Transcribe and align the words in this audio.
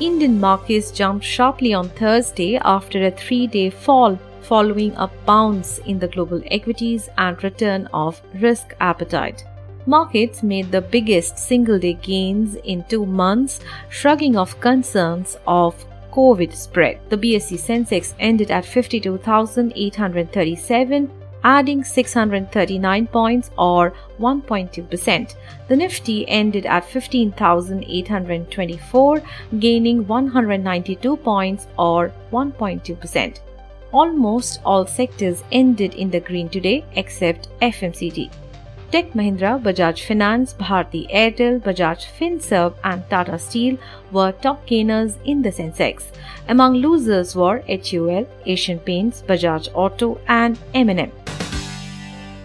Indian 0.00 0.38
markets 0.38 0.92
jumped 0.92 1.24
sharply 1.24 1.74
on 1.74 1.88
Thursday 1.88 2.56
after 2.56 3.04
a 3.04 3.10
three 3.10 3.48
day 3.48 3.68
fall 3.68 4.16
following 4.42 4.94
a 4.96 5.10
bounce 5.26 5.78
in 5.78 5.98
the 5.98 6.06
global 6.06 6.40
equities 6.46 7.08
and 7.18 7.42
return 7.42 7.88
of 7.92 8.22
risk 8.40 8.76
appetite. 8.80 9.44
Markets 9.86 10.44
made 10.44 10.70
the 10.70 10.80
biggest 10.80 11.36
single 11.36 11.80
day 11.80 11.94
gains 11.94 12.54
in 12.56 12.84
two 12.84 13.06
months, 13.06 13.58
shrugging 13.88 14.36
off 14.36 14.60
concerns 14.60 15.36
of 15.46 15.74
COVID 16.12 16.54
spread. 16.54 17.00
The 17.08 17.16
BSE 17.16 17.58
Sensex 17.58 18.14
ended 18.20 18.52
at 18.52 18.64
52,837 18.64 21.10
adding 21.44 21.84
639 21.84 23.06
points 23.06 23.50
or 23.58 23.92
1.2%. 24.20 25.34
The 25.68 25.76
Nifty 25.76 26.28
ended 26.28 26.66
at 26.66 26.84
15,824, 26.84 29.22
gaining 29.58 30.06
192 30.06 31.16
points 31.16 31.66
or 31.78 32.12
1.2%. 32.32 33.40
Almost 33.90 34.60
all 34.64 34.86
sectors 34.86 35.42
ended 35.50 35.94
in 35.94 36.10
the 36.10 36.20
green 36.20 36.48
today 36.48 36.84
except 36.94 37.48
FMCG. 37.60 38.30
Tech 38.90 39.12
Mahindra, 39.12 39.62
Bajaj 39.62 40.06
Finance, 40.06 40.54
Bharti 40.54 41.12
Airtel, 41.12 41.60
Bajaj 41.60 42.06
Finserv 42.18 42.72
and 42.84 43.02
Tata 43.10 43.38
Steel 43.38 43.76
were 44.12 44.32
top 44.32 44.66
gainers 44.66 45.18
in 45.26 45.42
the 45.42 45.50
Sensex. 45.50 46.04
Among 46.48 46.76
losers 46.76 47.36
were 47.36 47.62
HUL, 47.68 48.26
Asian 48.46 48.78
Paints, 48.78 49.22
Bajaj 49.28 49.68
Auto 49.74 50.18
and 50.26 50.58
M&M. 50.72 51.12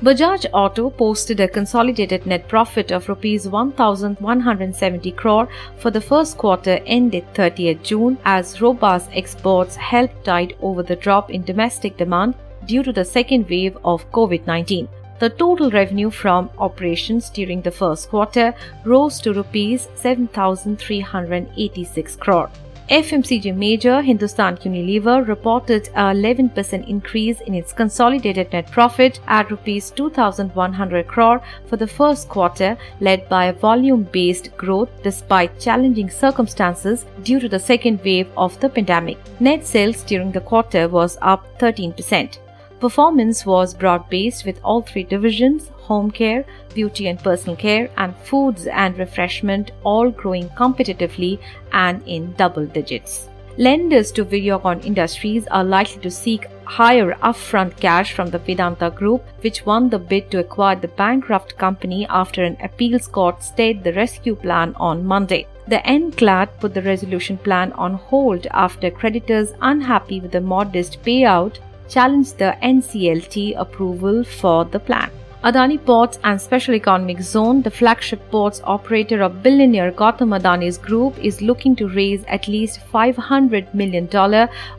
Bajaj 0.03 0.45
Auto 0.51 0.89
posted 0.89 1.39
a 1.39 1.47
consolidated 1.47 2.25
net 2.25 2.49
profit 2.49 2.91
of 2.91 3.07
rupees 3.07 3.47
1170 3.47 5.11
crore 5.13 5.47
for 5.77 5.91
the 5.91 6.01
first 6.01 6.37
quarter 6.37 6.81
ended 6.85 7.23
30th 7.33 7.81
June 7.83 8.17
as 8.25 8.59
robust 8.59 9.09
exports 9.13 9.77
helped 9.77 10.25
tide 10.25 10.57
over 10.61 10.83
the 10.83 10.97
drop 10.97 11.31
in 11.31 11.45
domestic 11.45 11.95
demand 11.95 12.35
due 12.65 12.83
to 12.83 12.91
the 12.91 13.05
second 13.05 13.49
wave 13.49 13.77
of 13.85 14.11
COVID-19. 14.11 14.89
The 15.19 15.29
total 15.29 15.71
revenue 15.71 16.09
from 16.09 16.49
operations 16.57 17.29
during 17.29 17.61
the 17.61 17.71
first 17.71 18.09
quarter 18.09 18.53
rose 18.83 19.21
to 19.21 19.31
rupees 19.31 19.87
7386 19.95 22.15
crore. 22.17 22.49
FMCG 22.93 23.55
major 23.55 24.03
Hindustan 24.03 24.55
Unilever 24.57 25.27
reported 25.27 25.87
a 25.95 26.13
11% 26.13 26.87
increase 26.87 27.41
in 27.41 27.55
its 27.55 27.73
consolidated 27.73 28.53
net 28.53 28.69
profit 28.69 29.19
at 29.25 29.49
rupees 29.49 29.89
2100 29.89 31.07
crore 31.07 31.41
for 31.65 31.75
the 31.75 31.87
first 31.87 32.29
quarter 32.29 32.77
led 32.99 33.27
by 33.29 33.51
volume 33.51 34.03
based 34.11 34.55
growth 34.57 34.91
despite 35.01 35.59
challenging 35.59 36.07
circumstances 36.07 37.07
due 37.23 37.39
to 37.39 37.49
the 37.49 37.59
second 37.59 37.99
wave 38.03 38.27
of 38.37 38.59
the 38.59 38.69
pandemic. 38.69 39.17
Net 39.39 39.65
sales 39.65 40.03
during 40.03 40.31
the 40.31 40.41
quarter 40.41 40.87
was 40.87 41.17
up 41.23 41.47
13%. 41.57 42.42
Performance 42.83 43.45
was 43.45 43.73
broad 43.73 44.09
based 44.09 44.45
with 44.45 44.59
all 44.61 44.81
three 44.81 45.05
divisions 45.05 45.69
home 45.83 46.11
care, 46.11 46.43
beauty 46.73 47.07
and 47.07 47.17
personal 47.17 47.55
care, 47.55 47.89
and 47.95 48.13
foods 48.25 48.67
and 48.67 48.97
refreshment 48.97 49.71
all 49.85 50.11
growing 50.11 50.49
competitively 50.49 51.39
and 51.71 52.05
in 52.05 52.33
double 52.33 52.65
digits. 52.65 53.29
Lenders 53.57 54.11
to 54.11 54.25
Videocon 54.25 54.83
Industries 54.83 55.47
are 55.47 55.63
likely 55.63 56.01
to 56.01 56.11
seek 56.11 56.47
higher 56.65 57.13
upfront 57.23 57.79
cash 57.79 58.11
from 58.11 58.29
the 58.31 58.39
Vedanta 58.39 58.89
Group, 58.89 59.23
which 59.39 59.65
won 59.65 59.89
the 59.89 59.97
bid 59.97 60.29
to 60.31 60.39
acquire 60.39 60.75
the 60.75 60.89
bankrupt 60.89 61.57
company 61.57 62.05
after 62.09 62.43
an 62.43 62.57
appeals 62.61 63.07
court 63.07 63.41
stayed 63.41 63.81
the 63.81 63.93
rescue 63.93 64.35
plan 64.35 64.73
on 64.75 65.05
Monday. 65.05 65.47
The 65.69 65.77
NCLAT 65.77 66.59
put 66.59 66.73
the 66.73 66.81
resolution 66.81 67.37
plan 67.37 67.71
on 67.73 67.93
hold 67.93 68.45
after 68.47 68.91
creditors 68.91 69.53
unhappy 69.61 70.19
with 70.19 70.33
the 70.33 70.41
modest 70.41 71.01
payout 71.01 71.59
challenged 71.89 72.37
the 72.37 72.55
NCLT 72.61 73.55
approval 73.57 74.23
for 74.23 74.65
the 74.65 74.79
plan. 74.79 75.11
Adani 75.43 75.77
Ports 75.85 76.19
and 76.23 76.39
Special 76.41 76.73
Economic 76.73 77.19
Zone, 77.21 77.61
the 77.61 77.69
flagship 77.69 78.21
ports 78.31 78.61
operator 78.63 79.21
of 79.21 79.43
billionaire 79.43 79.91
Gautam 79.91 80.39
Adani's 80.39 80.77
group, 80.77 81.17
is 81.19 81.41
looking 81.41 81.75
to 81.75 81.89
raise 81.89 82.23
at 82.29 82.47
least 82.47 82.79
$500 82.93 83.73
million 83.73 84.07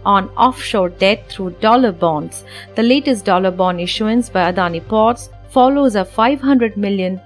on 0.06 0.30
offshore 0.30 0.88
debt 0.88 1.28
through 1.28 1.50
dollar 1.60 1.92
bonds. 1.92 2.44
The 2.76 2.82
latest 2.82 3.26
dollar 3.26 3.50
bond 3.50 3.78
issuance 3.78 4.30
by 4.30 4.50
Adani 4.50 4.88
Ports 4.88 5.28
follows 5.50 5.96
a 5.96 6.04
$500 6.04 6.78
million 6.78 7.20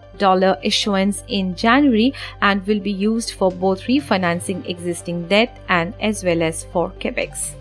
issuance 0.64 1.22
in 1.28 1.54
January 1.54 2.12
and 2.42 2.66
will 2.66 2.80
be 2.80 2.90
used 2.90 3.34
for 3.34 3.52
both 3.52 3.82
refinancing 3.82 4.68
existing 4.68 5.28
debt 5.28 5.60
and 5.68 5.94
as 6.00 6.24
well 6.24 6.42
as 6.42 6.64
for 6.64 6.90
capex. 6.98 7.54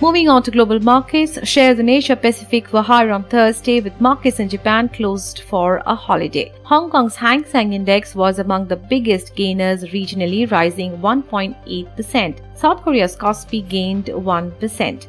Moving 0.00 0.28
on 0.28 0.44
to 0.44 0.52
global 0.52 0.78
markets, 0.78 1.40
shares 1.42 1.80
in 1.80 1.88
Asia 1.88 2.14
Pacific 2.14 2.72
were 2.72 2.82
higher 2.82 3.10
on 3.10 3.24
Thursday 3.24 3.80
with 3.80 4.00
markets 4.00 4.38
in 4.38 4.48
Japan 4.48 4.88
closed 4.88 5.40
for 5.40 5.82
a 5.86 5.94
holiday. 5.96 6.52
Hong 6.62 6.88
Kong's 6.88 7.16
Hang 7.16 7.44
Seng 7.44 7.72
Index 7.72 8.14
was 8.14 8.38
among 8.38 8.68
the 8.68 8.76
biggest 8.76 9.34
gainers 9.34 9.82
regionally, 9.86 10.48
rising 10.52 10.96
1.8%. 10.98 12.38
South 12.56 12.82
Korea's 12.82 13.16
Kospi 13.16 13.68
gained 13.68 14.04
1%. 14.04 15.06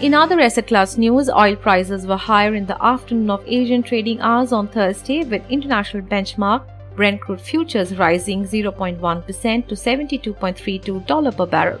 In 0.00 0.14
other 0.14 0.40
asset 0.40 0.66
class 0.66 0.96
news, 0.96 1.28
oil 1.28 1.54
prices 1.54 2.06
were 2.06 2.16
higher 2.16 2.54
in 2.54 2.64
the 2.64 2.82
afternoon 2.82 3.28
of 3.28 3.44
Asian 3.46 3.82
trading 3.82 4.18
hours 4.22 4.50
on 4.50 4.66
Thursday 4.66 5.24
with 5.24 5.42
international 5.50 6.02
benchmark 6.02 6.62
Brent 6.96 7.20
crude 7.20 7.40
futures 7.40 7.94
rising 7.96 8.44
0.1% 8.44 9.68
to 9.68 9.74
$72.32 9.74 11.36
per 11.36 11.46
barrel. 11.46 11.80